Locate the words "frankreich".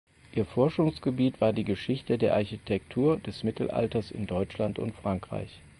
4.95-5.61